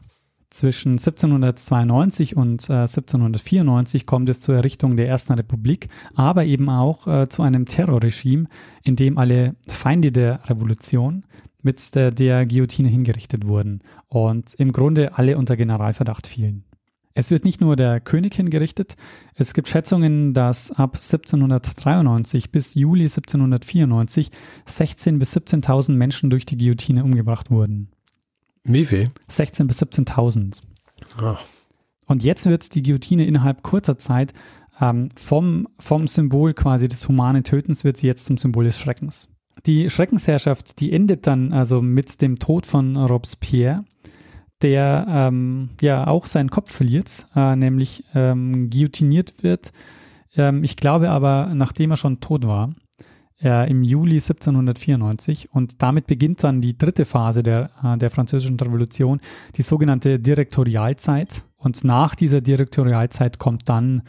[0.50, 7.06] Zwischen 1792 und äh, 1794 kommt es zur Errichtung der Ersten Republik, aber eben auch
[7.06, 8.48] äh, zu einem Terrorregime,
[8.84, 11.26] in dem alle Feinde der Revolution
[11.64, 16.64] mit der, der Guillotine hingerichtet wurden und im Grunde alle unter Generalverdacht fielen.
[17.14, 18.96] Es wird nicht nur der König hingerichtet,
[19.34, 24.30] es gibt Schätzungen, dass ab 1793 bis Juli 1794
[24.68, 27.90] 16.000 bis 17.000 Menschen durch die Guillotine umgebracht wurden.
[28.68, 29.12] Wie viel?
[29.32, 30.62] 16.000 bis 17.000.
[31.22, 31.36] Oh.
[32.06, 34.34] Und jetzt wird die Guillotine innerhalb kurzer Zeit
[34.80, 39.30] ähm, vom, vom Symbol quasi des humanen Tötens wird sie jetzt zum Symbol des Schreckens.
[39.66, 43.84] Die Schreckensherrschaft, die endet dann also mit dem Tod von Robespierre,
[44.62, 49.72] der ähm, ja auch seinen Kopf verliert, äh, nämlich ähm, guillotiniert wird.
[50.36, 52.74] Ähm, ich glaube aber, nachdem er schon tot war
[53.41, 58.60] äh, im Juli 1794 und damit beginnt dann die dritte Phase der, äh, der französischen
[58.60, 59.19] Revolution,
[59.56, 61.43] die sogenannte Direktorialzeit.
[61.58, 64.04] Und nach dieser Direktorialzeit kommt dann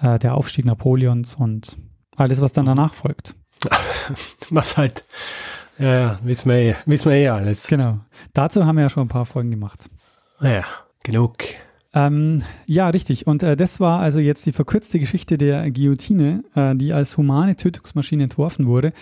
[0.00, 1.76] äh, der Aufstieg Napoleons und
[2.16, 3.34] alles, was dann danach folgt.
[4.50, 5.04] was halt,
[5.78, 7.66] ja, ja, wissen wir eh, wissen wir eh alles.
[7.66, 8.00] Genau.
[8.32, 9.90] Dazu haben wir ja schon ein paar Folgen gemacht.
[10.40, 10.64] Naja,
[11.02, 11.36] genug.
[11.94, 13.26] Ähm, ja, richtig.
[13.26, 17.56] Und äh, das war also jetzt die verkürzte Geschichte der Guillotine, äh, die als humane
[17.56, 18.92] Tötungsmaschine entworfen wurde,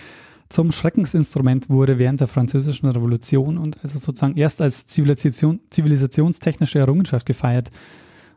[0.48, 7.26] zum Schreckensinstrument wurde während der Französischen Revolution und also sozusagen erst als Zivilisation, zivilisationstechnische Errungenschaft
[7.26, 7.70] gefeiert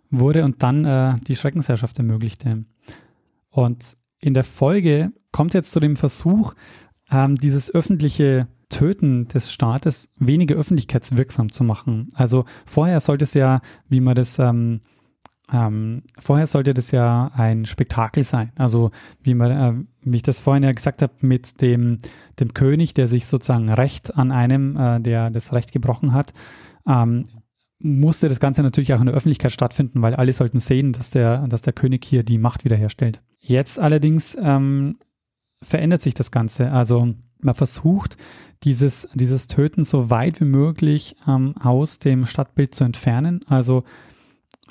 [0.09, 2.65] wurde und dann äh, die Schreckensherrschaft ermöglichte.
[3.51, 6.55] Und in der Folge kommt jetzt zu dem Versuch,
[7.11, 12.09] ähm, dieses öffentliche Töten des Staates weniger öffentlichkeitswirksam zu machen.
[12.15, 14.81] Also vorher sollte es ja, wie man das ähm,
[15.51, 18.51] ähm, vorher sollte das ja ein Spektakel sein.
[18.55, 18.91] Also
[19.23, 21.99] wie, man, äh, wie ich das vorhin ja gesagt habe, mit dem,
[22.39, 26.33] dem König, der sich sozusagen Recht an einem, äh, der das Recht gebrochen hat,
[26.87, 27.25] ähm,
[27.79, 31.47] musste das Ganze natürlich auch in der Öffentlichkeit stattfinden, weil alle sollten sehen, dass der,
[31.47, 33.21] dass der König hier die Macht wiederherstellt.
[33.39, 34.97] Jetzt allerdings ähm,
[35.61, 36.71] verändert sich das Ganze.
[36.71, 38.17] Also man versucht,
[38.63, 43.41] dieses, dieses Töten so weit wie möglich ähm, aus dem Stadtbild zu entfernen.
[43.47, 43.83] Also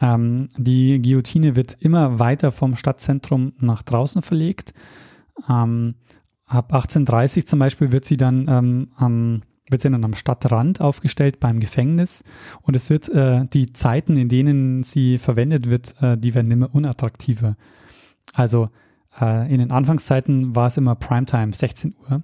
[0.01, 4.74] ähm, die Guillotine wird immer weiter vom Stadtzentrum nach draußen verlegt.
[5.48, 5.94] Ähm,
[6.46, 11.40] ab 1830 zum Beispiel wird sie dann ähm, am wird sie dann am Stadtrand aufgestellt
[11.40, 12.24] beim Gefängnis
[12.62, 16.74] und es wird äh, die Zeiten, in denen sie verwendet wird, äh, die werden immer
[16.74, 17.55] unattraktiver.
[18.33, 18.70] Also
[19.20, 22.22] äh, in den Anfangszeiten war es immer Primetime, 16 Uhr.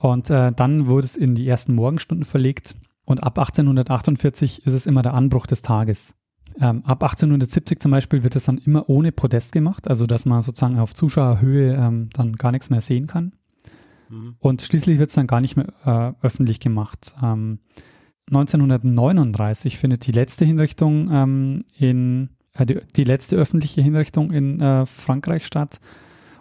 [0.00, 4.86] Und äh, dann wurde es in die ersten Morgenstunden verlegt und ab 1848 ist es
[4.86, 6.14] immer der Anbruch des Tages.
[6.58, 10.40] Ähm, ab 1870 zum Beispiel wird es dann immer ohne Podest gemacht, also dass man
[10.40, 13.32] sozusagen auf Zuschauerhöhe ähm, dann gar nichts mehr sehen kann.
[14.08, 14.36] Mhm.
[14.38, 17.14] Und schließlich wird es dann gar nicht mehr äh, öffentlich gemacht.
[17.22, 17.58] Ähm,
[18.30, 24.86] 1939 findet die letzte Hinrichtung ähm, in äh, die, die, letzte öffentliche Hinrichtung in äh,
[24.86, 25.78] Frankreich statt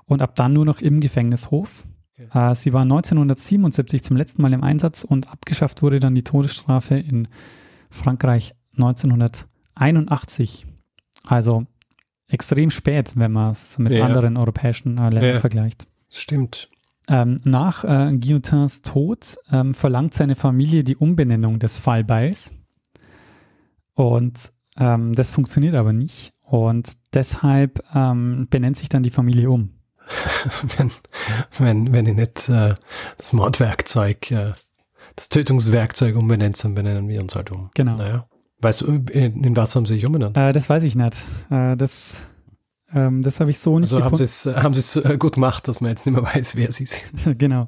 [0.06, 1.84] und ab dann nur noch im Gefängnishof.
[2.28, 2.52] Okay.
[2.52, 6.96] Äh, sie war 1977 zum letzten Mal im Einsatz und abgeschafft wurde dann die Todesstrafe
[6.96, 7.28] in
[7.90, 9.50] Frankreich 1939.
[9.80, 10.66] 81.
[11.26, 11.66] Also
[12.28, 14.06] extrem spät, wenn man es mit ja.
[14.06, 15.40] anderen europäischen äh, Ländern ja.
[15.40, 15.88] vergleicht.
[16.10, 16.70] Stimmt.
[17.08, 22.52] Ähm, nach äh, Guillotins Tod ähm, verlangt seine Familie die Umbenennung des Fallbeils.
[23.96, 26.34] Und ähm, das funktioniert aber nicht.
[26.42, 29.72] Und deshalb ähm, benennt sich dann die Familie um.
[30.78, 30.92] wenn,
[31.58, 32.76] wenn, wenn ich nicht äh,
[33.18, 34.54] das Mordwerkzeug, äh,
[35.16, 37.70] das Tötungswerkzeug umbenennt, dann benennen wir uns halt um.
[37.76, 37.96] Genau.
[37.96, 38.26] Naja.
[38.62, 40.36] Weißt du, in was haben sie sich umbenannt?
[40.36, 41.16] Äh, das weiß ich nicht.
[41.50, 42.24] Äh, das
[42.94, 44.24] ähm, das habe ich so nicht also gefunden.
[44.24, 46.86] Also haben sie es äh, gut gemacht, dass man jetzt nicht mehr weiß, wer sie
[46.86, 47.38] sind.
[47.40, 47.68] genau.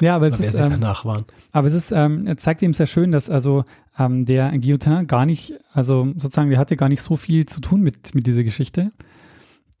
[0.00, 1.24] Ja, aber es wer ist, sie ähm, danach waren.
[1.52, 3.64] Aber es ist, ähm, zeigt eben sehr schön, dass also
[3.98, 7.80] ähm, der Guillotin gar nicht, also sozusagen, der hatte gar nicht so viel zu tun
[7.80, 8.92] mit, mit dieser Geschichte.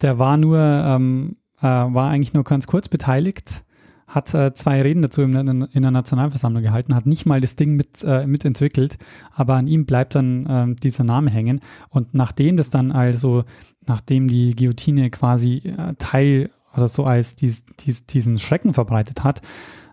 [0.00, 3.64] Der war nur, ähm, äh, war eigentlich nur ganz kurz beteiligt
[4.12, 7.56] hat äh, zwei Reden dazu in, in, in, der Nationalversammlung gehalten, hat nicht mal das
[7.56, 8.98] Ding mit, äh, mitentwickelt,
[9.34, 11.60] aber an ihm bleibt dann äh, dieser Name hängen.
[11.88, 13.44] Und nachdem das dann also,
[13.86, 19.40] nachdem die Guillotine quasi äh, Teil oder so als dies, dies, diesen Schrecken verbreitet hat,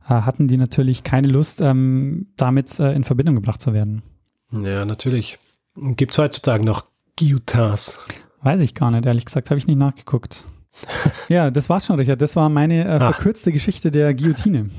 [0.05, 4.01] äh, hatten die natürlich keine Lust, ähm, damit äh, in Verbindung gebracht zu werden.
[4.51, 5.39] Ja, natürlich.
[5.75, 6.85] Gibt es heutzutage noch
[7.17, 7.99] Guillotins?
[8.41, 10.43] Weiß ich gar nicht, ehrlich gesagt, habe ich nicht nachgeguckt.
[11.29, 12.21] Ja, das war's schon, Richard.
[12.21, 13.13] Das war meine äh, ah.
[13.13, 14.69] verkürzte Geschichte der Guillotine.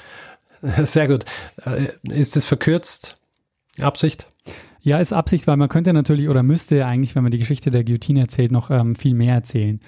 [0.60, 1.24] Sehr gut.
[1.64, 3.16] Äh, ist es verkürzt?
[3.80, 4.26] Absicht?
[4.80, 7.84] Ja, ist Absicht, weil man könnte natürlich oder müsste eigentlich, wenn man die Geschichte der
[7.84, 9.80] Guillotine erzählt, noch ähm, viel mehr erzählen.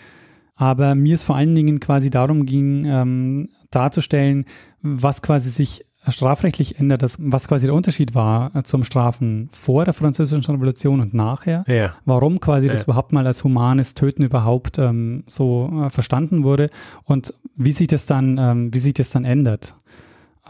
[0.55, 4.45] Aber mir ist vor allen Dingen quasi darum ging, ähm, darzustellen,
[4.83, 9.85] was quasi sich strafrechtlich ändert, das, was quasi der Unterschied war äh, zum Strafen vor
[9.85, 11.65] der Französischen Revolution und nachher.
[11.67, 11.95] Ja.
[12.05, 12.73] Warum quasi ja.
[12.73, 16.71] das überhaupt mal als humanes Töten überhaupt ähm, so äh, verstanden wurde
[17.05, 19.75] und wie sich das dann, ähm, wie sich das dann ändert.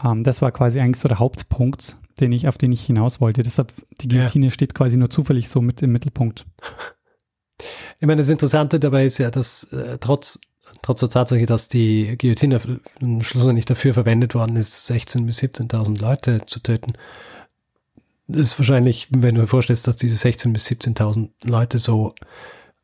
[0.03, 3.43] Ähm, das war quasi eigentlich so der Hauptpunkt, den ich, auf den ich hinaus wollte.
[3.43, 4.51] Deshalb, die Guillotine ja.
[4.51, 6.45] steht quasi nur zufällig so mit im Mittelpunkt.
[7.99, 10.39] Ich meine, das Interessante dabei ist ja, dass äh, trotz
[10.81, 12.59] trotz der Tatsache, dass die Guillotine
[13.21, 16.93] schlussendlich dafür verwendet worden ist, 16.000 bis 17.000 Leute zu töten,
[18.27, 22.15] ist wahrscheinlich, wenn du dir vorstellst, dass diese 16.000 bis 17.000 Leute so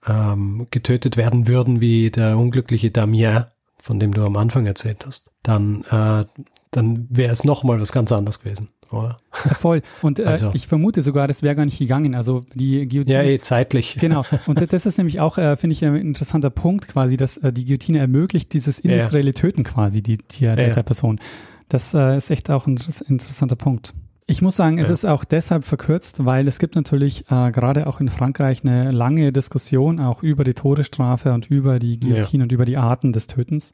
[0.06, 3.46] ähm, getötet werden würden wie der unglückliche Damien,
[3.80, 6.26] von dem du am Anfang erzählt hast, dann, äh,
[6.72, 9.18] dann wäre es nochmal was ganz anderes gewesen oder?
[9.46, 9.82] Ja, voll.
[10.02, 10.52] Und äh, also.
[10.54, 12.16] ich vermute sogar, das wäre gar nicht gegangen.
[12.16, 13.18] Also die Guillotine.
[13.18, 13.98] Ja, eh, zeitlich.
[14.08, 14.24] Genau.
[14.46, 17.66] Und das ist nämlich auch, äh, finde ich, ein interessanter Punkt quasi, dass äh, die
[17.66, 19.34] Guillotine ermöglicht dieses industrielle ja.
[19.34, 20.56] Töten quasi, die, die ja.
[20.56, 21.20] der Person.
[21.68, 23.94] Das äh, ist echt auch ein interessanter Punkt.
[24.30, 28.02] Ich muss sagen, es ist auch deshalb verkürzt, weil es gibt natürlich äh, gerade auch
[28.02, 32.66] in Frankreich eine lange Diskussion auch über die Todesstrafe und über die Guillotine und über
[32.66, 33.74] die Arten des Tötens.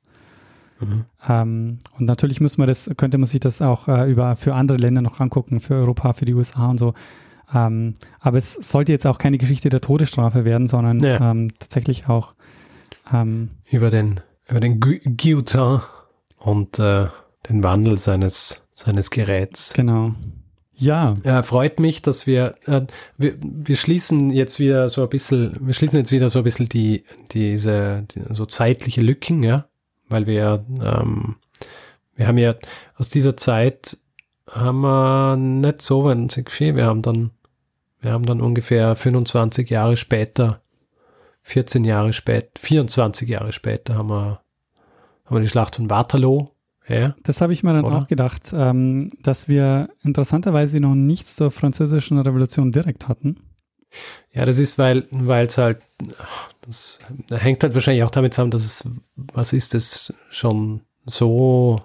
[0.80, 1.06] Mhm.
[1.28, 4.78] Ähm, und natürlich muss man das, könnte man sich das auch äh, über für andere
[4.78, 6.94] Länder noch angucken, für Europa, für die USA und so.
[7.52, 11.32] Ähm, aber es sollte jetzt auch keine Geschichte der Todesstrafe werden, sondern ja.
[11.32, 12.36] ähm, tatsächlich auch
[13.12, 15.80] ähm, über den über den Guillotin
[16.38, 17.08] und äh,
[17.50, 19.74] den Wandel seines seines Geräts.
[19.74, 20.14] Genau.
[20.76, 21.14] Ja.
[21.24, 21.44] ja.
[21.44, 22.82] Freut mich, dass wir, äh,
[23.18, 26.70] wir, wir schließen jetzt wieder so ein bisschen, wir schließen jetzt wieder so ein bisschen
[26.70, 29.68] die, diese, die, so zeitliche Lücken, ja
[30.14, 31.36] weil wir, ähm,
[32.16, 32.56] wir haben ja
[32.96, 33.98] aus dieser Zeit
[34.50, 36.76] haben wir nicht so wahnsinnig viel.
[36.76, 37.32] Wir haben dann,
[38.00, 40.62] wir haben dann ungefähr 25 Jahre später,
[41.42, 44.42] 14 Jahre später, 24 Jahre später haben wir,
[45.26, 46.50] haben wir die Schlacht von Waterloo
[46.88, 47.16] Ja.
[47.24, 47.98] Das habe ich mir dann Oder?
[47.98, 53.38] auch gedacht, ähm, dass wir interessanterweise noch nichts zur französischen Revolution direkt hatten.
[54.34, 55.82] Ja, das ist, weil es halt,
[56.66, 61.80] das hängt halt wahrscheinlich auch damit zusammen, dass es was ist, das schon so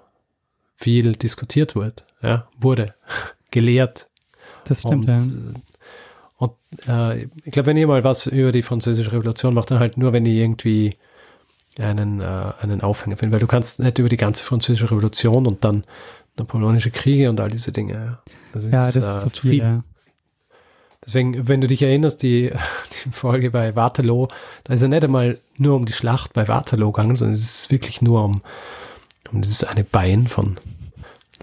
[0.75, 2.95] viel diskutiert wird, ja, wurde,
[3.51, 4.09] gelehrt.
[4.63, 5.21] Das stimmt, und ja.
[6.37, 6.53] und
[6.87, 10.11] äh, ich glaube, wenn ihr mal was über die französische Revolution macht, dann halt nur,
[10.11, 10.95] wenn ihr irgendwie
[11.81, 15.63] einen, äh, einen Aufhänger findet, weil du kannst nicht über die ganze französische Revolution und
[15.63, 15.83] dann
[16.37, 17.93] napoleonische Kriege und all diese Dinge.
[17.93, 18.19] Ja,
[18.53, 19.83] das ist, Ja, das äh, ist zu viel, ja.
[21.05, 22.51] Deswegen, wenn du dich erinnerst, die,
[23.05, 24.27] die Folge bei Waterloo,
[24.63, 27.71] da ist ja nicht einmal nur um die Schlacht bei Waterloo gegangen, sondern es ist
[27.71, 28.41] wirklich nur um,
[29.31, 30.57] um dieses eine Bein von,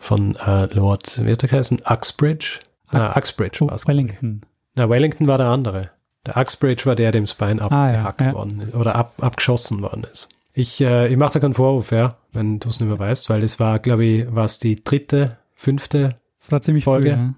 [0.00, 1.82] von äh, Lord, wie hat er geheißen?
[1.88, 2.60] Uxbridge?
[2.90, 3.88] Ah, Uxbridge Oh, war es.
[3.88, 4.42] Wellington.
[4.74, 5.90] Na, Wellington war der andere.
[6.26, 8.32] Der Uxbridge war der, dem das Bein Ah, ja, abgehackt ja.
[8.34, 10.28] worden ist oder ab, abgeschossen worden ist.
[10.52, 13.42] Ich, äh, ich mache da keinen Vorwurf, ja, wenn du es nicht mehr weißt, weil
[13.42, 17.10] es war, glaube ich, war es die dritte, fünfte, Das war ziemlich Folge.
[17.12, 17.34] früh, ja.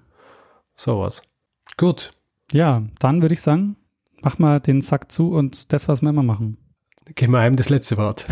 [0.77, 1.23] sowas.
[1.77, 2.11] Gut,
[2.53, 3.77] Ja, dann würde ich sagen,
[4.23, 6.57] mach mal den Sack zu und das, was wir immer machen.
[7.15, 8.27] Geben wir einem das letzte Wort.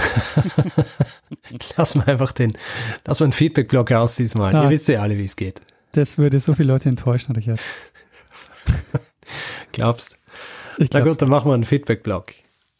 [1.76, 2.56] lass mal einfach den,
[3.06, 4.52] lass mal einen Feedback-Block aus diesmal.
[4.52, 4.64] Ja.
[4.64, 5.60] Ihr wisst ja alle, wie es geht.
[5.92, 7.58] Das würde so viele Leute enttäuschen, Richard.
[9.72, 10.18] Glaubst?
[10.78, 12.32] Ich Na glaub, gut, dann machen wir einen Feedback-Block.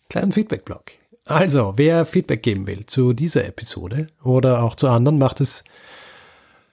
[0.09, 0.93] Kleinen Feedback-Block.
[1.27, 5.65] Also, wer Feedback geben will zu dieser Episode oder auch zu anderen, macht es,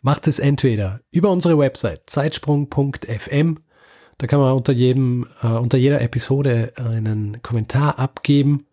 [0.01, 3.57] macht es entweder über unsere Website zeitsprung.fm.
[4.19, 8.67] Da kann man unter jedem, äh, unter jeder Episode einen Kommentar abgeben.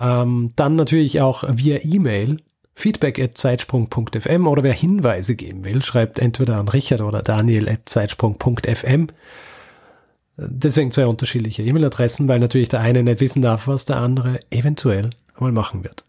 [0.00, 2.38] Ähm, dann natürlich auch via E-Mail
[2.74, 7.82] feedback at zeitsprung.fm oder wer Hinweise geben will, schreibt entweder an Richard oder Daniel at
[7.84, 9.08] zeitsprung.fm.
[10.48, 15.10] Deswegen zwei unterschiedliche E-Mail-Adressen, weil natürlich der eine nicht wissen darf, was der andere eventuell
[15.34, 16.04] einmal machen wird.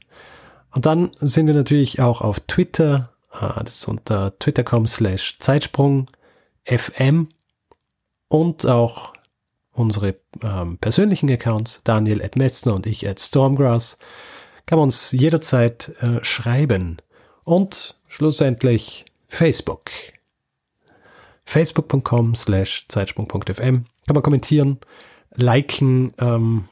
[0.71, 6.07] Und dann sind wir natürlich auch auf Twitter, ah, das ist unter twitter.com slash Zeitsprung
[6.65, 7.29] FM
[8.27, 9.13] und auch
[9.71, 13.97] unsere ähm, persönlichen Accounts, Daniel at Metzner und ich at Stormgrass,
[14.65, 16.97] kann man uns jederzeit äh, schreiben.
[17.43, 19.91] Und schlussendlich Facebook.
[21.45, 24.79] Facebook.com slash Zeitsprung.fm kann man kommentieren,
[25.35, 26.65] liken, ähm,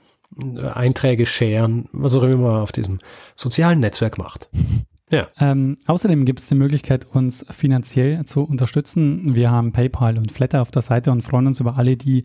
[0.74, 3.00] Einträge sharen, was auch immer man auf diesem
[3.36, 4.50] sozialen Netzwerk macht.
[5.14, 9.36] Ja, ähm, außerdem gibt es die Möglichkeit, uns finanziell zu unterstützen.
[9.36, 12.24] Wir haben PayPal und Flatter auf der Seite und freuen uns über alle, die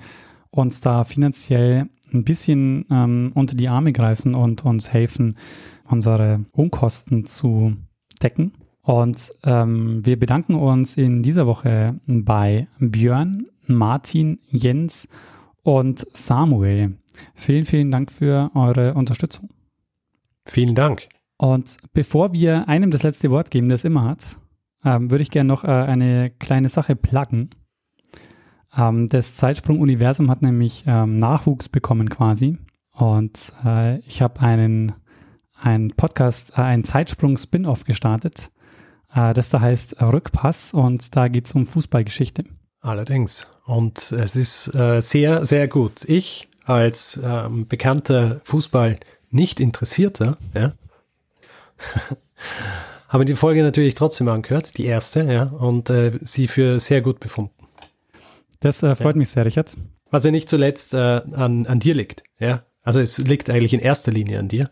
[0.50, 5.36] uns da finanziell ein bisschen ähm, unter die Arme greifen und uns helfen,
[5.82, 7.76] unsere Unkosten zu
[8.22, 8.52] decken.
[8.82, 15.08] Und ähm, wir bedanken uns in dieser Woche bei Björn, Martin, Jens
[15.62, 16.98] und Samuel.
[17.34, 19.50] Vielen, vielen Dank für eure Unterstützung.
[20.44, 21.08] vielen Dank.
[21.38, 24.38] Und bevor wir einem das letzte Wort geben, das immer hat,
[24.84, 27.50] ähm, würde ich gerne noch äh, eine kleine Sache pluggen.
[28.76, 32.58] Ähm, das Zeitsprung-Universum hat nämlich ähm, Nachwuchs bekommen quasi.
[32.92, 34.92] Und äh, ich habe einen,
[35.60, 38.50] einen Podcast, äh, einen Zeitsprung-Spin-Off gestartet.
[39.14, 42.44] Äh, das da heißt Rückpass und da geht es um Fußballgeschichte.
[42.86, 43.48] Allerdings.
[43.64, 46.04] Und es ist äh, sehr, sehr gut.
[46.06, 50.72] Ich als ähm, bekannter Fußball-Nicht-Interessierter, ja,
[53.08, 57.18] habe die Folge natürlich trotzdem angehört, die erste, ja, und äh, sie für sehr gut
[57.18, 57.66] befunden.
[58.60, 59.76] Das äh, freut mich sehr, Richard.
[60.12, 62.62] Was ja nicht zuletzt äh, an, an dir liegt, ja.
[62.82, 64.70] Also es liegt eigentlich in erster Linie an dir,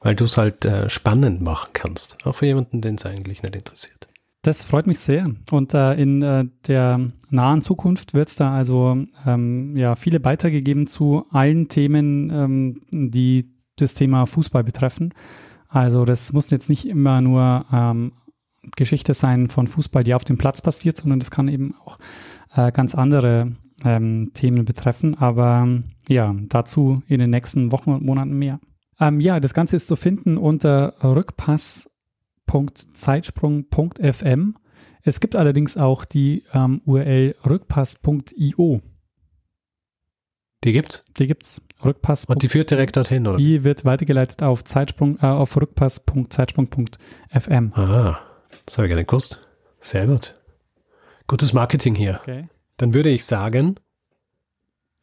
[0.00, 2.26] weil du es halt äh, spannend machen kannst.
[2.26, 4.08] Auch für jemanden, den es eigentlich nicht interessiert.
[4.42, 5.30] Das freut mich sehr.
[5.52, 10.62] Und äh, in äh, der nahen Zukunft wird es da also ähm, ja, viele Beiträge
[10.62, 15.14] geben zu allen Themen, ähm, die das Thema Fußball betreffen.
[15.68, 18.12] Also das muss jetzt nicht immer nur ähm,
[18.76, 21.98] Geschichte sein von Fußball, die auf dem Platz passiert, sondern das kann eben auch
[22.54, 23.52] äh, ganz andere
[23.84, 25.14] ähm, Themen betreffen.
[25.14, 25.68] Aber
[26.08, 28.58] ja, dazu in den nächsten Wochen und Monaten mehr.
[28.98, 30.94] Ähm, ja, das Ganze ist zu finden unter
[32.52, 34.56] rückpass.zeitsprung.fm.
[35.04, 38.80] Es gibt allerdings auch die ähm, URL rückpass.io.
[40.64, 41.04] Die gibt's?
[41.18, 41.60] Die gibt's.
[41.84, 42.26] Rückpass.
[42.26, 43.36] Und die führt direkt dorthin, oder?
[43.36, 47.72] Die wird weitergeleitet auf Zeitsprung, äh, auf rückpass.zeitsprung.fm.
[47.74, 48.20] Ah,
[48.64, 49.40] das habe ich nicht gewusst.
[49.80, 50.34] Sehr gut.
[51.26, 52.20] Gutes Marketing hier.
[52.22, 52.48] Okay.
[52.76, 53.74] Dann würde ich sagen,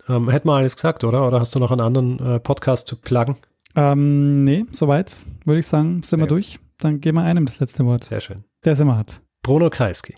[0.08, 1.28] ähm, hätten wir alles gesagt, oder?
[1.28, 3.36] Oder hast du noch einen anderen äh, Podcast zu pluggen?
[3.76, 5.14] Ähm, nee, soweit
[5.44, 6.32] würde ich sagen, sind Sehr wir gut.
[6.32, 6.60] durch.
[6.80, 8.06] Dann geben wir einem das letzte Wort.
[8.06, 8.46] Sehr schön.
[8.64, 9.22] Der es immer hat.
[9.44, 10.16] Bruno Kreisky.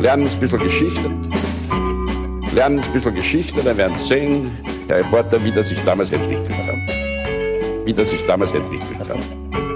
[0.00, 1.10] Lernen ein bisschen Geschichte.
[2.54, 4.50] Lernen ein bisschen Geschichte, dann werden Sie sehen,
[4.88, 6.76] der Reporter, wie das sich damals entwickelt hat.
[7.84, 9.67] Wie das sich damals entwickelt hat.